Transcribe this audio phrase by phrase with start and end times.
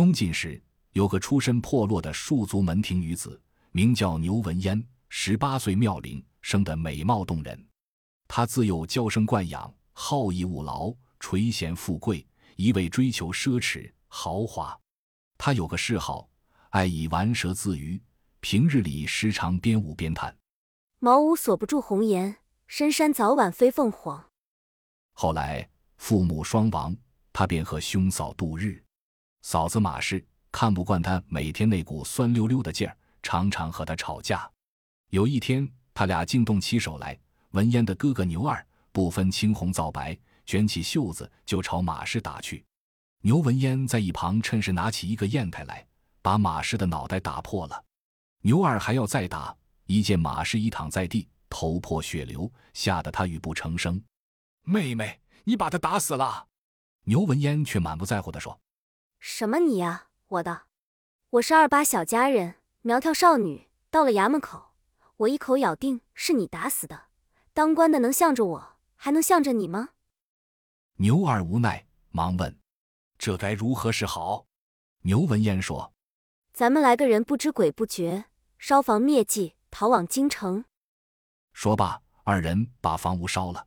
[0.00, 0.58] 东晋时，
[0.92, 3.38] 有个出身破落的庶族门庭女子，
[3.70, 7.68] 名叫牛文嫣，十八岁妙龄，生得美貌动人。
[8.26, 12.26] 她自幼娇生惯养，好逸恶劳，垂涎富贵，
[12.56, 14.74] 一味追求奢侈豪华。
[15.36, 16.30] 她有个嗜好，
[16.70, 18.00] 爱以玩蛇自娱，
[18.40, 20.34] 平日里时常边舞边弹。
[20.98, 22.36] 茅屋锁不住红颜，
[22.66, 24.30] 深山早晚飞凤凰。
[25.12, 26.96] 后来父母双亡，
[27.34, 28.82] 他便和兄嫂度日。
[29.42, 34.50] 嫂子马氏看不惯他每天那股酸溜溜的劲儿，常常和他吵架。
[35.10, 37.18] 有一天，他俩竟动起手来。
[37.50, 42.64] 文嫣的哥哥牛二不分青红皂白，卷起袖子就朝马氏打去。
[43.22, 45.84] 牛文嫣在一旁趁势拿起一个砚台来，
[46.22, 47.84] 把马氏的脑袋打破了。
[48.42, 49.54] 牛二还要再打，
[49.86, 54.00] 一见马氏已躺在地，头破血流，吓得他语不成声。
[54.62, 56.46] 妹妹，你把他打死了。
[57.04, 58.58] 牛文嫣却满不在乎地说
[59.22, 60.62] ：“什么你呀，我的，
[61.28, 63.68] 我是二八小佳人，苗条少女。
[63.90, 64.70] 到了衙门口，
[65.18, 67.08] 我一口咬定是你打死的。
[67.52, 69.90] 当官的能向着我，还能向着你吗？”
[70.96, 72.58] 牛二无奈，忙问
[73.18, 74.46] ：“这该如何是好？”
[75.04, 75.92] 牛文嫣说
[76.54, 78.24] ：“咱们来个人不知鬼不觉，
[78.56, 80.64] 烧房灭迹，逃往京城。”
[81.52, 83.66] 说罢，二人把房屋烧了。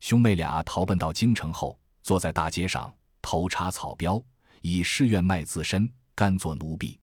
[0.00, 4.22] 兄妹俩逃奔到京城后，坐在大街上，头插草标，
[4.66, 6.98] 以誓愿卖自身，甘做奴婢。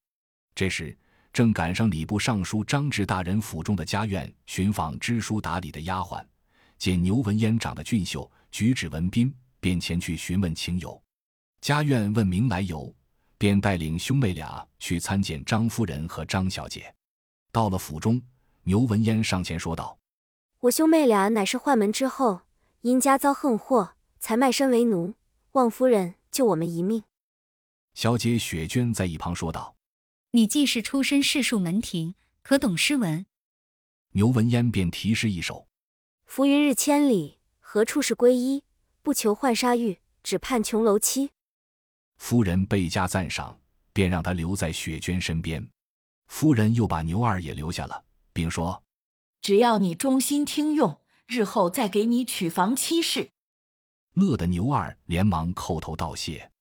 [0.53, 0.95] 这时
[1.31, 6.21] 正赶上礼部尚书张志大人府中的家院寻访知书达理的丫鬟，
[6.77, 11.01] 见牛文嫣长得俊秀，举止文彬，便前去询问情由。
[11.61, 12.93] 家院问明来由，
[13.37, 16.93] 便带领兄妹俩去参见张夫人和张小姐。
[17.51, 18.21] 到了府中，
[18.63, 19.97] 牛文嫣上前说道
[20.59, 22.41] ：“我兄妹俩乃是宦门之后。”
[22.81, 25.13] 因家遭横祸，才卖身为奴，
[25.53, 27.03] 望夫人救我们一命。
[27.93, 29.75] 小姐雪娟在一旁说道
[30.31, 33.25] ：“你既是出身世庶门庭，可懂诗文？”
[34.13, 35.67] 牛文嫣便题诗一首
[36.25, 38.63] ：“浮云日千里，何处是归依？
[39.01, 41.31] 不求浣纱玉，只盼琼楼妻。”
[42.17, 43.59] 夫人倍加赞赏，
[43.91, 45.67] 便让他留在雪娟身边。
[46.27, 48.83] 夫人又把牛二也留下了，并说
[49.41, 53.31] ：“只要你忠心听用。”日后再给你娶房妻室，
[54.13, 56.51] 乐得牛二连忙叩头道谢。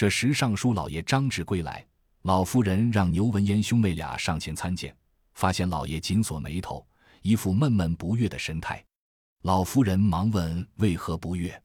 [0.00, 1.86] 这时尚书老爷张志归来，
[2.22, 4.96] 老夫人让牛文嫣兄妹俩上前参见，
[5.34, 6.82] 发现老爷紧锁眉头，
[7.20, 8.82] 一副闷闷不悦的神态。
[9.42, 11.62] 老夫人忙问为何不悦，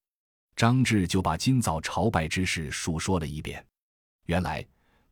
[0.53, 3.66] 张志就把今早朝拜之事述说了一遍。
[4.25, 4.62] 原来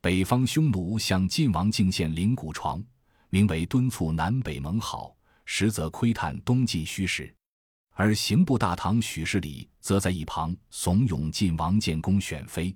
[0.02, 2.84] 北方匈奴向晋王进献灵骨床，
[3.30, 5.16] 名为敦促南北盟好。
[5.46, 7.34] 实则窥探东晋虚实，
[7.94, 12.76] 而刑部大堂许世礼则在一旁怂恿晋王建功选妃。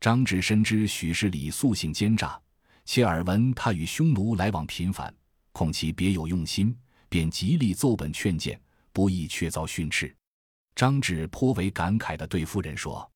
[0.00, 2.40] 张志深知许氏礼素性奸诈，
[2.84, 5.12] 且耳闻他与匈奴来往频繁，
[5.50, 6.76] 恐其别有用心，
[7.08, 8.60] 便极力奏本劝谏，
[8.92, 10.14] 不意却遭训斥。
[10.76, 13.10] 张志颇为感慨地对夫人说：“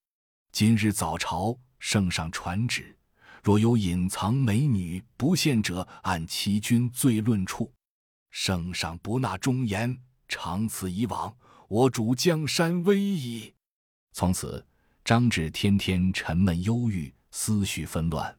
[0.51, 2.97] 今日早朝圣上传旨，
[3.45, 7.73] 若有隐藏美女不献者，按欺君罪论处。”
[8.31, 11.33] 圣上不纳忠言，长此以往，
[11.69, 13.55] 我主江山危矣。
[14.13, 14.67] 从此，
[15.05, 18.39] 张志天天沉闷忧郁，思绪纷乱。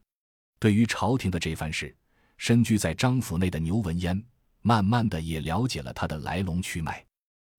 [0.58, 1.94] 对于朝廷的这番事，
[2.38, 4.24] 身居在张府内的牛文嫣，
[4.62, 7.04] 慢慢的也了解了他的来龙去脉。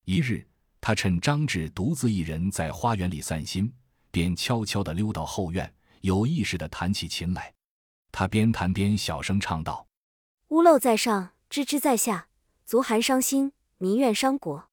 [0.06, 0.44] 一日，
[0.82, 3.72] 他趁张志独自一人在花园里散心，
[4.10, 7.54] 便悄悄地溜到后院，有意识地弹起琴来。
[8.12, 9.88] 他边弹边小声唱道
[10.50, 12.28] ：“屋漏在上。”知之在下，
[12.66, 14.68] 足寒伤心，民怨伤国。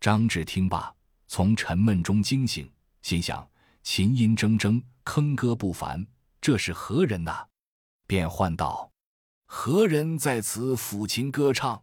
[0.00, 0.94] 张志听罢，
[1.26, 2.70] 从沉闷中惊醒，
[3.02, 3.50] 心想：
[3.82, 6.06] 琴音铮铮，铿歌不凡，
[6.40, 7.46] 这是何人呐？
[8.06, 8.92] 便唤道
[9.46, 11.82] ：“何人在此抚琴歌唱？”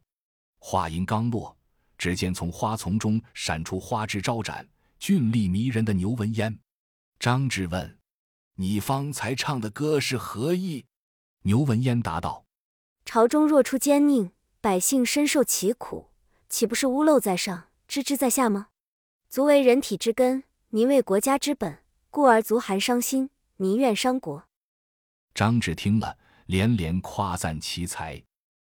[0.60, 1.58] 话音刚落，
[1.98, 4.68] 只见从花丛中闪出花枝招展、
[5.00, 6.60] 俊丽迷人的牛文嫣。
[7.20, 7.98] 张志问
[8.56, 10.86] ：“你方才唱的歌是何意？”
[11.44, 12.46] 牛文嫣答道。
[13.06, 16.10] 朝中若出奸佞，百姓深受其苦，
[16.50, 18.68] 岂不是屋漏在上，知之在下吗？
[19.30, 24.50] 足为人体之根，民为国家之本，故而足寒伤心，民怨伤国。
[25.34, 26.18] 张志听了，
[26.48, 28.22] 连连夸赞其才。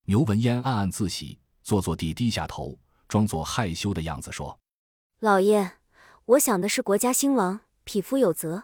[0.06, 2.80] 牛文嫣暗暗自喜，坐坐地低下头，
[3.10, 4.58] 装作害羞的样子说
[5.20, 5.74] ：“老爷，
[6.24, 8.64] 我想的是国家兴亡，匹夫有责。”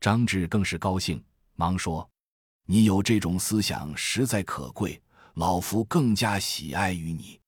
[0.00, 1.24] 张志更是高兴，
[1.56, 2.08] 忙说。
[2.66, 5.02] 你有这种思想，实在可贵，
[5.34, 7.40] 老夫更加喜爱于你。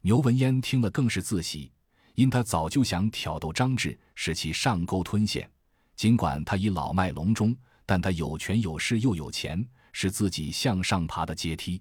[0.00, 1.70] 牛文嫣听了更是自喜，
[2.14, 5.50] 因他早就想挑逗张志，使其上钩吞陷。
[5.94, 7.56] 尽管他已老迈龙钟，
[7.86, 11.80] 但他有权有势又有钱，是自己向上爬的阶梯。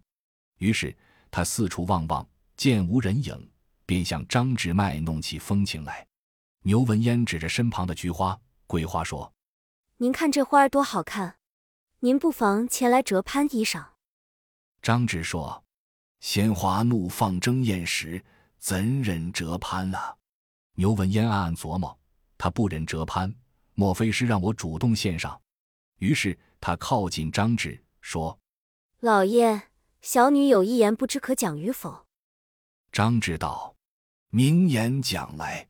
[0.60, 0.96] 于是
[1.30, 3.50] 他四处望望，见无人影，
[3.86, 6.06] 便向张志卖弄起风情来。
[6.64, 9.34] 牛文烟指着身旁的菊花，桂花说
[9.98, 11.38] ：“您看这花儿多好看，
[12.02, 13.94] 您不妨前来折攀一赏。”
[14.84, 15.64] 张志说
[16.22, 18.24] ：“鲜花怒放争艳时，
[18.60, 20.16] 怎忍折攀啊？”
[20.76, 21.98] 牛文烟暗暗琢磨：
[22.38, 23.34] 他不忍折攀，
[23.74, 25.42] 莫非是让我主动献上？
[25.98, 28.40] 于是他靠近张志说
[29.02, 29.64] ：“老爷，
[30.02, 32.06] 小女有一言，不知可讲与否？”
[32.92, 33.76] 张志道
[34.32, 35.68] ：“明言讲来。”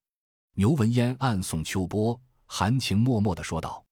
[0.55, 3.85] 牛文烟暗送秋波，含情脉脉的说道：“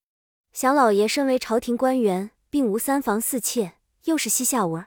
[0.54, 4.86] 想老爷身为朝廷官员，并无三房四妾，又是膝下文。”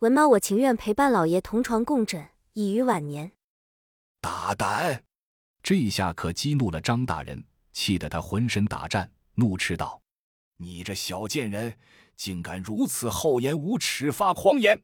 [0.00, 3.32] 文妈，我情愿陪伴老爷同床共枕，以于晚年。
[4.20, 5.04] 大胆！
[5.62, 7.42] 这一下可激怒了张大人，
[7.72, 10.00] 气得他浑身打颤，怒斥道
[10.58, 11.76] ：“你这小贱人，
[12.16, 14.80] 竟敢如此厚颜无耻，发狂言！”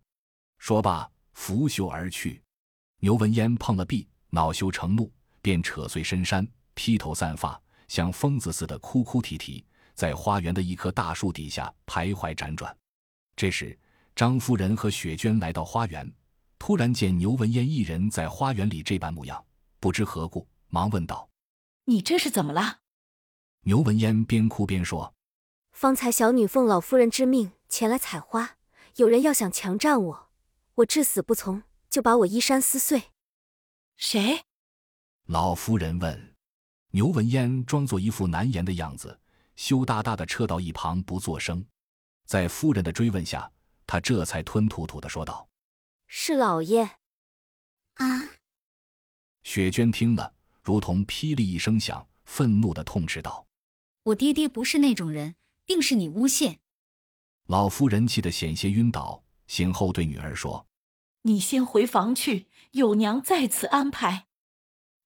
[0.59, 2.41] 说罢，拂袖而去。
[3.01, 9.65] 牛文烟碰了壁，恼羞成怒，便扯碎深衫，披头散发，像疯子似的哭哭啼啼，
[9.95, 12.77] 在花园的一棵大树底下徘徊辗转。
[13.35, 13.77] 这时，
[14.15, 16.13] 张夫人和雪娟来到花园，
[16.57, 19.45] 突然见牛文烟一人在花园里这般模样，
[19.79, 21.31] 不知何故，忙问道
[21.85, 22.81] ：“你这是怎么了？”
[23.65, 25.15] 牛文烟边哭边说
[25.73, 28.57] ：“方才小女奉老夫人之命前来采花，
[28.97, 30.31] 有人要想强占我，
[30.77, 33.11] 我至死不从，就把我衣衫撕碎。”
[33.97, 34.45] 谁？
[35.27, 36.35] 老夫人问。
[36.93, 39.21] 牛文烟装作一副难言的样子，
[39.57, 41.67] 羞答答的撤到一旁不作声。
[42.25, 43.51] 在夫人的追问下。
[43.91, 45.49] 他这才吞吐吐的说道
[46.07, 46.99] ：“是老爷。”
[47.97, 48.05] 啊！
[49.43, 50.35] 雪娟听了，
[50.69, 53.47] 如同霹雳一声响，愤怒的痛斥道
[54.05, 55.35] ：“我爹爹不是那种人，
[55.65, 56.59] 定是你诬陷！”
[57.49, 60.67] 老夫人气得险些晕倒，醒后对女儿说
[61.25, 64.27] ：“你先回房去，有娘在此安排。”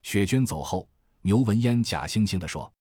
[0.02, 0.88] 雪娟走后，
[1.20, 2.74] 牛文烟假惺惺地说：“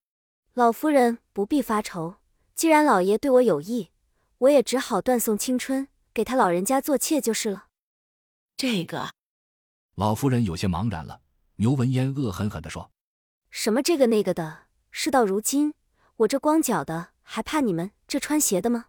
[0.56, 2.16] 老夫人不必发愁，
[2.56, 3.92] 既然老爷对我有意，
[4.39, 7.68] 我也只好断送青春。”给他老人家做妾就是了。
[8.57, 9.12] 这个，
[9.94, 11.20] 老夫人有些茫然了。
[11.61, 12.89] 牛文烟恶狠狠地说
[13.51, 14.63] ：“什么这个那个的？
[14.89, 15.75] 事到如今，
[16.15, 18.87] 我这光脚的还怕你们这穿鞋的吗？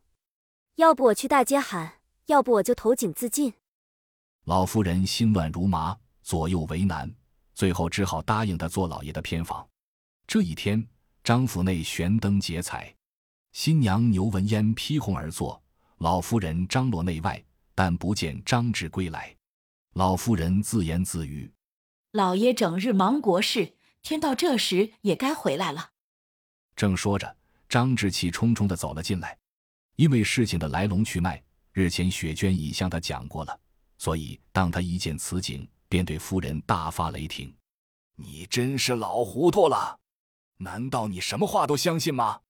[0.76, 3.52] 要不我去大街喊，要不我就投井自尽。”
[4.44, 7.14] 老夫人心乱如麻，左右为难，
[7.52, 9.68] 最后只好答应他做老爷的偏房。
[10.26, 10.82] 这一天，
[11.22, 12.90] 张府内悬灯结彩，
[13.52, 15.62] 新娘牛文烟披红而坐。
[15.98, 19.36] 老夫人张罗内外，但不见张志归来。
[19.92, 21.52] 老夫人自言自语
[22.12, 25.92] ：“老爷整日忙国事，天到这时也该回来了。”
[26.76, 27.36] 正说着，
[27.68, 29.38] 张志气冲冲的走了进来。
[29.96, 31.42] 因为事情的来龙去脉，
[31.72, 33.60] 日前雪娟已向他讲过了，
[33.98, 37.54] 所以当他一见此景，便对夫人大发雷霆
[38.16, 40.00] ：“你真是老糊涂了！
[40.58, 42.40] 难道你什么话都相信吗？”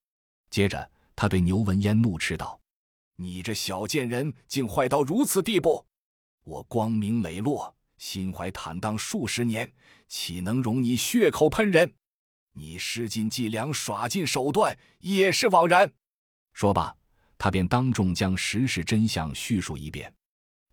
[0.50, 2.60] 接着，他对牛文烟怒斥道。
[3.16, 5.86] 你这小贱人，竟坏到如此地步！
[6.44, 9.72] 我光明磊落、心怀坦荡数十年，
[10.08, 11.94] 岂能容你血口喷人？
[12.54, 15.88] 你施尽伎俩、耍尽手段，也是枉然。
[16.52, 16.92] 说罢，
[17.38, 20.12] 他便当众将实事真相叙述一遍。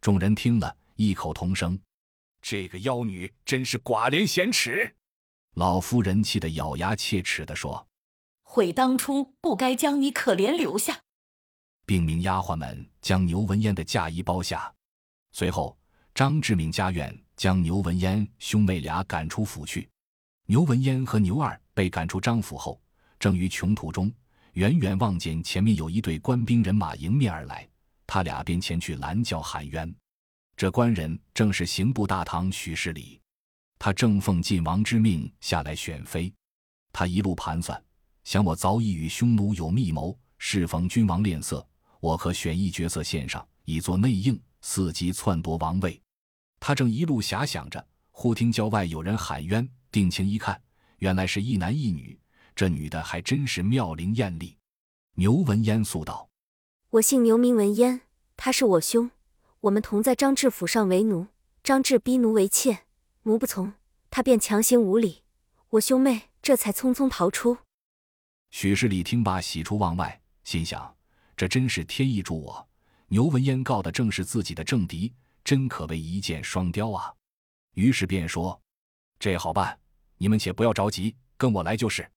[0.01, 1.79] 众人听了，异口同声
[2.41, 4.95] ：“这个妖女真是寡廉鲜耻！”
[5.53, 7.87] 老夫人气得咬牙切齿地说
[8.41, 10.99] ：“悔当初不该将你可怜留下。”
[11.85, 14.73] 并命丫鬟们将牛文烟的嫁衣包下。
[15.31, 15.78] 随后，
[16.19, 19.89] 张志敏家院将牛文烟兄妹俩赶出府去。
[20.47, 22.77] 牛文烟和牛二被赶出张府后，
[23.17, 24.11] 正于穷途中，
[24.51, 27.65] 远远望见前面有一队官兵人马迎面而来，
[28.05, 29.95] 他俩便前去拦轿喊冤。
[30.57, 33.21] 这官人正是刑部大堂许世礼，
[33.77, 36.29] 他正奉晋王之命下来选妃。
[36.91, 37.81] 他一路盘算，
[38.25, 41.65] 想我早已与匈奴有密谋，适逢君王恋色。
[42.01, 45.97] 我可选一角色献上，以作内应，伺机篡夺王位。
[46.59, 50.61] 他正一路遐想着，忽听郊外有人喊冤，定睛一看，
[50.97, 52.19] 原来是一男一女。
[52.55, 54.57] 这女的还真是妙龄艳丽。
[55.15, 56.29] 牛文烟诉道
[56.91, 58.01] ：“我姓牛，名文烟，
[58.35, 59.11] 他是我兄，
[59.61, 61.27] 我们同在张志府上为奴。
[61.63, 62.79] 张志逼奴为妾，
[63.23, 63.73] 奴不从，
[64.09, 65.23] 他便强行无礼，
[65.69, 67.57] 我兄妹这才匆匆逃出。”
[68.51, 70.95] 许世礼听罢，喜出望外，心想。
[71.37, 72.67] 这真是天意助我！
[73.07, 75.13] 牛文烟告的正是自己的政敌，
[75.49, 77.11] 真可谓一箭双雕啊！
[77.73, 78.61] 于是便说
[79.17, 79.75] ：“这好办，
[80.19, 82.07] 你们且不要着急，跟我来就是。”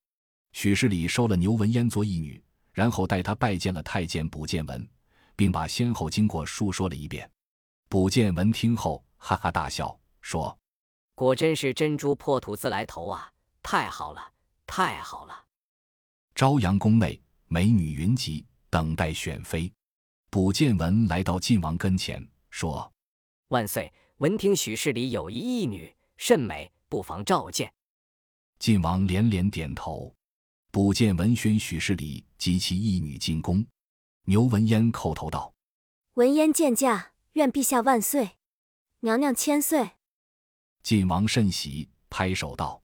[0.53, 4.87] 许世礼收了牛文烟做义女，然后带他拜见了太监卜建文，
[5.35, 7.27] 并把先后经过述说了一遍。
[7.89, 10.55] 卜建文听后哈哈大笑，说
[11.17, 13.33] ：“果真是珍珠破土自来投啊！
[13.63, 14.21] 太好了，
[14.67, 15.47] 太好了！”
[16.37, 19.73] 朝阳宫内美女云集，等待选妃。
[20.29, 22.92] 卜建文来到晋王跟前，说
[23.53, 27.71] ：“万岁，闻听许氏里有一义女，甚美，不妨召见。”
[28.59, 30.15] 晋王连连点头。
[30.71, 33.63] 卜建文宣许氏里及其义女进宫。
[34.25, 35.53] 牛文嫣叩头道
[36.15, 38.39] ：“文嫣见驾，愿陛下万岁，
[39.01, 39.91] 娘娘千岁。”
[40.83, 42.83] 晋王甚喜，拍手道：“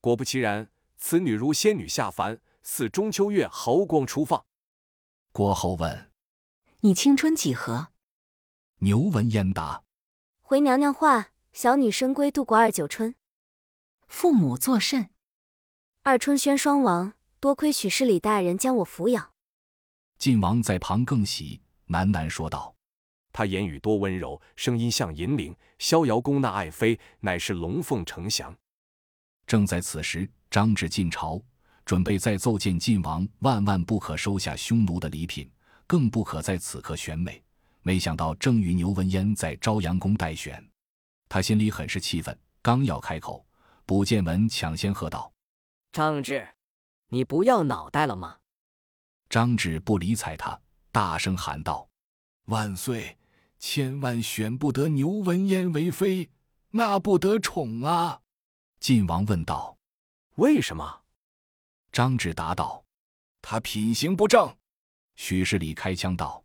[0.00, 4.46] 果不其然，此女如仙女下凡，似中秋月毫光初放。”
[5.32, 6.12] 郭侯问
[6.82, 7.88] ：“你青春几何？”
[8.78, 9.82] 牛文嫣答
[10.46, 13.14] ：“回娘娘话，小女深闺度过二九春。”
[14.06, 15.08] 父母作甚？
[16.02, 17.14] 二春轩双亡。
[17.40, 19.32] 多亏许氏李大人将我抚养。
[20.18, 22.74] 晋王在旁更喜，喃喃说道
[23.32, 25.56] ：“他言语多温柔，声音像银铃。
[25.78, 28.54] 逍遥宫那爱妃，乃是龙凤呈祥。”
[29.46, 31.40] 正在此时，张志进朝，
[31.84, 35.50] 准备再奏见晋王，万万不可收下匈奴的礼品，
[35.86, 37.43] 更不可在此刻选美。
[37.86, 40.66] 没想到正与牛文嫣在朝阳宫待选，
[41.28, 43.46] 他心里很是气愤，刚要开口，
[43.84, 45.30] 卜建文抢先喝道
[45.92, 46.48] ：“张志！”
[47.10, 48.38] 你不要脑袋了吗？
[49.28, 50.58] 张志不理睬他，
[50.90, 51.86] 大声喊道
[52.46, 53.16] ：“万岁，
[53.58, 56.30] 千万选不得牛文嫣为妃，
[56.70, 58.22] 那不得宠啊！”
[58.80, 59.76] 晋王问道
[60.36, 61.02] ：“为什么？”
[61.92, 62.82] 张志答道
[63.42, 64.56] ：“他品行不正。”
[65.16, 66.42] 许世礼开枪道：“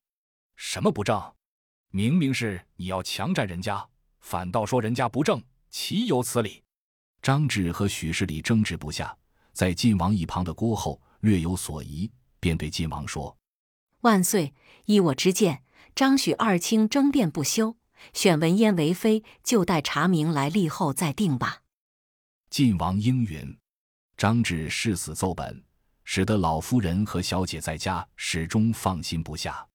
[0.62, 1.34] 什么不正？
[1.92, 3.88] 明明是你要强占人家，
[4.20, 6.62] 反倒说人家不正，岂有此理？”
[7.24, 9.18] 张志和许世礼争执不下。
[9.54, 12.12] 在晋王一旁的郭后略有所疑，
[12.42, 13.38] 便对晋王说
[14.02, 15.64] ：“万岁，依我之见，
[15.96, 17.78] 张许二卿争辩不休，
[18.14, 21.62] 选文嫣为妃，就待查明来历后再定吧。”
[22.52, 23.58] 晋王应允。
[24.18, 25.64] 张志誓死奏本，
[26.04, 29.66] 使得老夫人和小姐在家始终放心不下。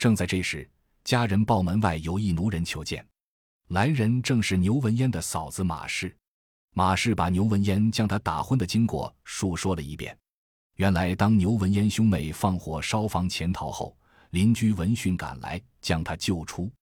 [0.00, 0.66] 正在这时，
[1.04, 3.06] 家人报门外有一奴人求见，
[3.68, 6.16] 来人正是牛文嫣的嫂子马氏。
[6.72, 10.16] 马氏把牛文嫣将他打昏的经过述说了一遍。
[10.76, 13.94] 原来，当牛文嫣兄妹放火烧房潜逃后，
[14.30, 16.72] 邻居闻讯赶来，将他救出。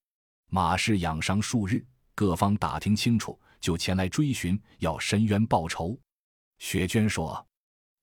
[0.48, 1.84] 马氏养伤数日，
[2.14, 5.98] 各方打听清楚，就前来追寻，要申冤报仇。
[6.58, 7.44] 雪娟说：“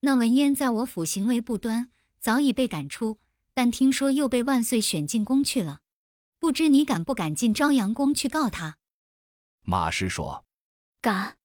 [0.01, 3.17] 那文嫣在我府行为不端，早已被赶出，
[3.55, 5.79] 但听说又被万岁选进宫去了。
[6.37, 8.77] 不知你敢不敢进朝阳宫去告他？”
[9.63, 10.45] 马师说
[11.01, 11.35] ：“敢。”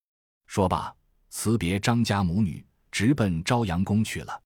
[0.47, 0.95] 说罢，
[1.31, 4.43] 辞别张家母女，直奔朝阳宫去了。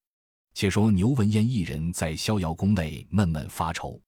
[0.52, 4.00] 且说牛文嫣一人在逍遥宫内闷闷发愁，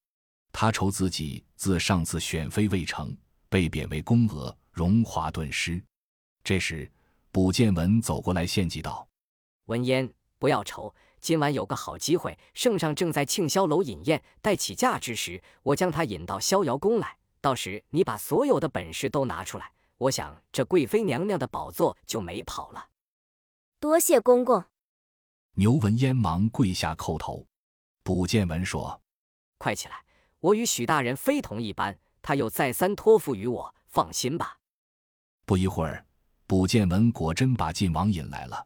[0.52, 3.16] 他愁自己自上次选妃未成，
[3.48, 5.82] 被贬为宫娥，荣华顿失。
[6.44, 6.88] 这时，
[7.32, 9.08] 卜建文走过来献计道
[9.66, 10.08] ：“文嫣，
[10.38, 10.94] 不要愁，
[11.26, 17.16] 今晚有个好机会，圣上正在庆霄楼饮宴，待起驾之时，我将他引到逍遥宫来。
[17.40, 22.90] 到时你把所有的本事都拿出来。”我想，这贵妃娘娘的宝座就没跑了。
[23.80, 24.66] 多谢公公。
[25.54, 27.44] 牛文嫣忙跪下叩头。
[28.04, 29.02] 卜建文说
[29.58, 30.04] ：“快起来，
[30.38, 34.58] 我与许大人非同一般，他又再三托付于我，放心吧。”
[35.44, 36.06] 不一会儿，
[36.46, 38.64] 卜建文果真把晋王引来了。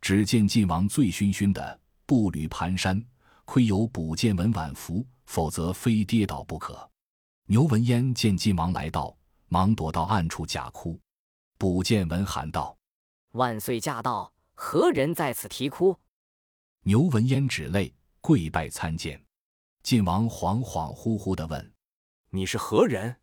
[0.00, 3.04] 只见晋王醉醺醺的，步履蹒跚，
[3.44, 6.90] 亏有卜建文挽扶，否则非跌倒不可。
[7.46, 9.16] 牛文嫣见晋王来到。
[9.48, 10.98] 忙躲到暗处假哭，
[11.58, 12.74] 卜建文喊道
[13.36, 14.32] ：“万岁驾到！
[14.54, 15.94] 何人在此啼哭？”
[16.84, 19.22] 牛文嫣止泪跪拜参见。
[19.82, 21.74] 晋王恍恍惚惚地问
[22.32, 23.14] ：“你是何人？”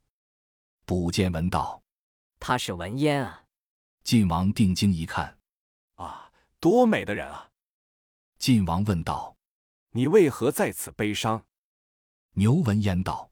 [0.85, 1.81] 卜建文道
[2.39, 3.45] ：“他是文嫣啊。”
[4.05, 5.35] 晋王定睛一看
[5.97, 7.48] ：“啊，多美的人啊！”
[8.39, 9.35] 晋王问道
[9.91, 11.45] ：“你为何在此悲伤？”
[12.35, 13.31] 牛闻言道：“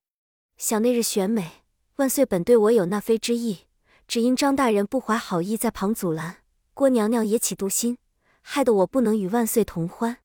[0.58, 1.64] 想那日选美。”
[1.96, 3.62] 万岁本对我有纳妃之意，
[4.06, 7.98] 只因张大人不怀好意，在旁阻拦，郭娘娘也起妒心，
[8.42, 10.20] 害得我不能与万岁同欢。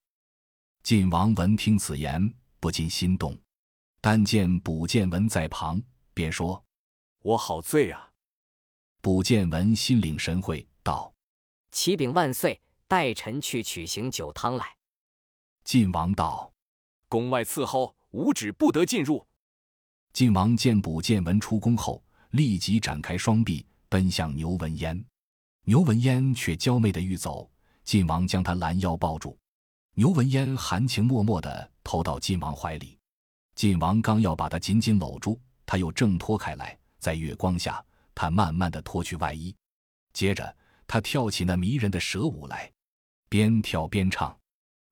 [0.83, 3.39] 晋王闻听此言，不禁心动，
[4.01, 5.81] 但见卜建文在旁，
[6.13, 6.65] 便说
[7.23, 8.11] ：“我好醉啊！”
[9.01, 11.15] 卜建文心领神会，道
[11.71, 12.61] ：“启禀万岁，
[12.93, 14.67] 待臣去取醒酒汤来。”
[15.65, 16.53] 晋王道
[17.09, 19.27] ：“宫外伺候，五指不得进入。”
[20.13, 25.03] 晋王见卜建文出宫后，立即展开双臂，奔向牛文嫣。
[25.65, 27.51] 牛文嫣却娇媚的欲走，
[27.83, 29.39] 晋王将他拦腰抱住。
[29.95, 32.99] 牛文烟含情脉脉的投到晋王怀里，
[33.55, 37.83] 晋王刚要把他紧紧搂住，他又挣脱开来，在月光下，
[38.15, 39.57] 他慢慢的脱去外衣，
[40.13, 40.55] 接着
[40.87, 42.71] 他跳起那迷人的蛇舞来，
[43.33, 44.39] 边跳边唱：“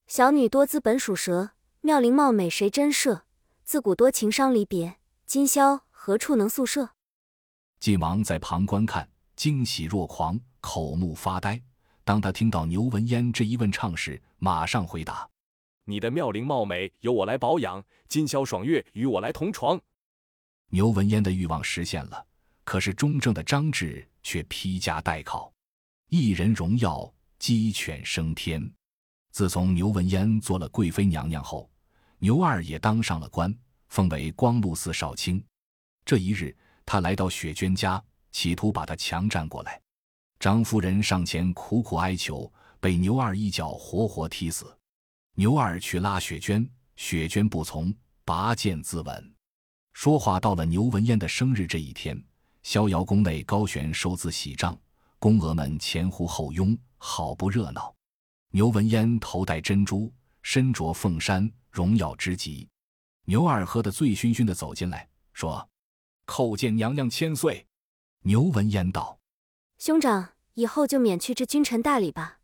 [0.08, 1.50] 小女多姿本属蛇，
[1.82, 3.24] 妙龄貌美谁真摄？
[3.64, 6.92] 自古多情伤离别，今宵何处能宿舍？”
[7.80, 9.06] 晋王在旁观看，
[9.36, 11.60] 惊喜若狂，口目发呆。
[12.02, 15.28] 当他听到牛文烟这一问唱时，马上回答
[15.84, 19.78] ：“你的妙龄貌美由我来保养，今宵爽月与我来同床。”
[20.72, 22.24] 牛文烟的欲望实现了，
[22.64, 25.52] 可是中正的张志却披枷戴铐，
[26.08, 28.70] 一人荣耀，鸡犬升天。
[29.32, 31.68] 自从牛文嫣做了贵妃娘娘后，
[32.18, 33.52] 牛二也当上了官，
[33.88, 35.42] 封为光禄寺少卿。
[36.04, 36.54] 这一日，
[36.84, 39.80] 他来到雪娟家，企图把她强占过来。
[40.38, 44.76] 张夫人上前苦苦哀求，被牛二一脚活活踢死。
[45.34, 47.92] 牛二去拉雪娟，雪娟不从，
[48.26, 49.24] 拔剑自刎。
[49.94, 52.22] 说话到了牛文嫣的生日这一天，
[52.62, 54.78] 逍遥宫内高悬寿字喜帐，
[55.18, 57.92] 宫娥们前呼后拥，好不热闹。
[58.50, 62.68] 牛文烟头戴珍珠，身着凤衫，荣耀之极。
[63.24, 65.68] 牛二喝得醉醺醺的走进来，说
[66.26, 67.66] ：“叩见娘娘千岁。”
[68.22, 69.18] 牛文烟道。
[69.78, 72.40] 兄长，以后就免去这君臣大礼吧。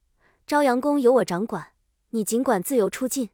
[0.47, 1.73] 朝阳宫由我掌管，
[2.11, 3.29] 你尽管自由出进。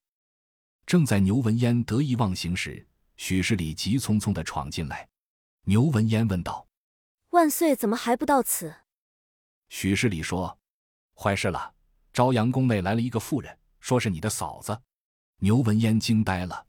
[0.86, 5.08] 正在牛文烟得意忘形时，许世礼急匆匆的闯进来。
[5.66, 6.66] 牛文烟问道
[7.30, 8.74] ：“万岁怎么还不到此？”
[9.68, 10.58] 许世礼说
[11.22, 11.72] ：“坏事了，
[12.12, 14.76] 朝阳宫内来了一个妇人，说是你的嫂子。”
[15.38, 16.66] 牛文烟惊呆了：“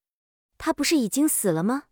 [0.59, 1.83] 她不是已经死了吗？”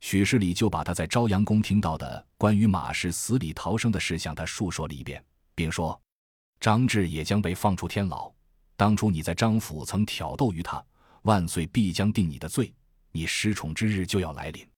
[0.00, 6.00] 许世礼就把他在朝阳宫听到的关于马氏死里逃生的事向他述说了一遍，并说
[6.58, 8.32] ：“张志也将被放出天牢。
[8.76, 10.84] 当初你在张府曾挑逗于他，
[11.22, 12.74] 万岁必将定你的罪。
[13.12, 14.68] 你失宠之日就要来临。”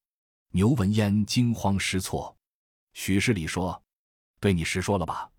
[0.53, 2.37] 牛文烟惊慌失措。
[2.93, 3.83] 许世礼说
[4.41, 5.31] ：“对你实说了吧，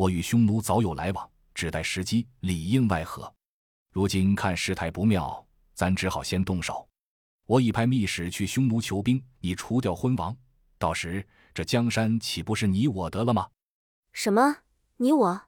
[0.00, 3.30] 我与匈奴早有来往，只待时机，里应外合。
[3.92, 6.88] 如今看事态不妙，咱只好先动手。”
[7.44, 10.34] 我已派密使去匈奴求兵，以除掉昏王。
[10.78, 13.50] 到时这江山岂不是你我得了吗？
[14.14, 14.56] 什么？
[14.96, 15.42] 你我？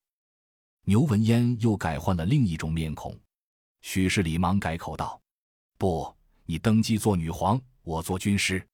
[0.82, 3.18] 牛文烟又改换了另一种面孔。
[3.80, 5.18] 许世礼忙改口道
[5.78, 8.68] ：“不，你登基做女皇，我做军师。”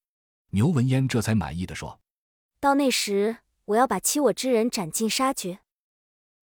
[0.51, 2.01] 牛文烟这才满意的说
[2.59, 5.59] ：“到那时，我要把欺我之人斩尽杀绝。”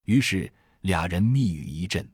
[0.06, 2.10] 于是俩人密语一阵。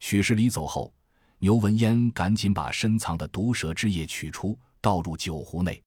[0.00, 0.92] 许世礼走后。
[1.40, 5.82] 牛文烟赶紧把深藏的毒蛇之液取出，倒入酒壶内。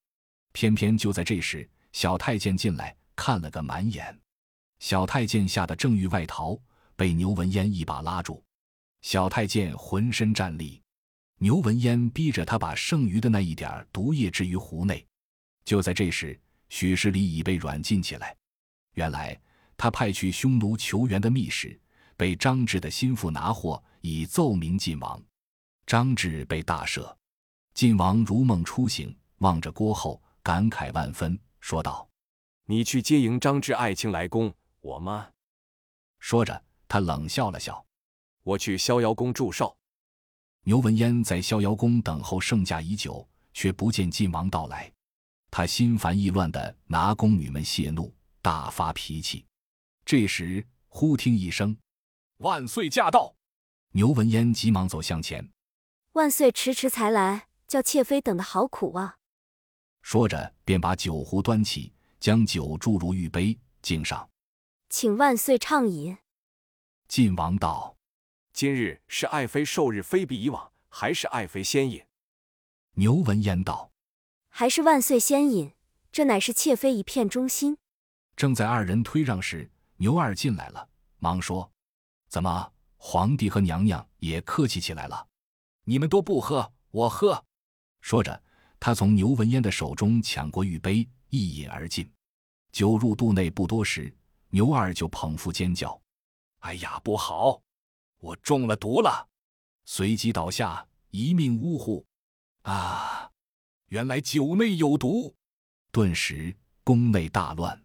[0.54, 4.16] 偏偏就在这时，小太监进来看了个满眼。
[4.82, 6.56] 小太监吓得正欲外逃，
[6.96, 8.44] 被牛文烟一把拉住。
[9.02, 10.80] 小太监浑身战栗。
[11.40, 15.04] 牛文烟逼着他把剩余的那一点毒液置于壶内。
[15.66, 18.36] 就在这时，许世礼已被软禁起来。
[18.94, 19.40] 原来
[19.78, 21.80] 他派去匈奴求援的密使，
[22.16, 25.22] 被张志的心腹拿获，以奏明晋王。
[25.86, 27.16] 张志被大赦，
[27.74, 32.10] 晋王如梦初醒，望着郭后，感慨万分，说道
[32.66, 35.30] ：“你去接迎张志爱卿来宫，我吗？”
[36.20, 37.86] 说着，他冷笑了笑
[38.44, 39.78] ：“我去逍遥宫祝寿。”
[40.66, 44.92] 牛文烟在逍遥宫等候圣驾已久，却不见晋王到来，
[45.50, 49.46] 他心烦意乱的拿宫女们泄怒，大发脾气。
[50.08, 51.78] 这时，忽听一声
[52.40, 53.36] ：“万岁驾到！”
[53.92, 55.52] 牛文烟急忙走向前。
[56.14, 59.18] 万岁迟迟才来，叫妾妃等的好苦啊！
[60.02, 61.92] 说着，便把酒壶端起，
[62.22, 64.30] 将酒注入玉杯，敬上，
[64.90, 66.18] 请万岁畅饮。
[67.10, 67.98] 晋王道
[68.54, 72.02] ：“今日是爱妃寿日，非比以往，还是爱妃先饮？”
[72.96, 73.92] 牛文烟道
[74.48, 75.74] ：“还是万岁先饮，
[76.14, 77.78] 这乃是妾妃一片忠心。”
[78.38, 81.70] 正在二人推让时，牛二进来了，忙说
[82.30, 85.28] ：“怎么，皇帝和娘娘也客气起来了？”
[85.86, 87.44] 你们都不喝，我喝。
[88.02, 88.44] 说着，
[88.80, 92.10] 他从牛文烟的手中抢过玉杯，一饮而尽。
[92.72, 94.16] 酒入肚内不多时，
[94.50, 96.00] 牛二就捧腹尖叫
[96.60, 97.62] ：“哎呀，不好！
[98.20, 99.28] 我中了毒了！”
[99.86, 102.06] 随即倒下，一命呜呼。
[102.64, 103.32] 啊，
[103.88, 105.34] 原来酒内有毒！
[105.92, 107.82] 顿时宫内大乱。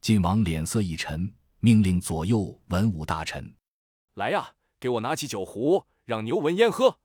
[0.00, 1.32] 晋王脸色一沉，
[1.64, 3.56] 命令左右文武大臣
[4.16, 6.98] ：“来呀，给我拿起酒壶，让牛文烟喝。”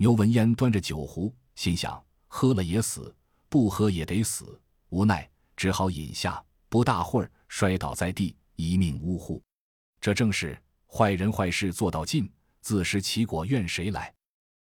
[0.00, 3.14] 牛文烟端着酒壶，心想：喝了也死，
[3.50, 4.58] 不喝也得死。
[4.88, 6.42] 无奈，只好饮下。
[6.70, 9.42] 不大会儿，摔倒在地，一命呜呼。
[10.00, 14.10] 这正是坏人坏事做到尽，自食其果，怨谁来？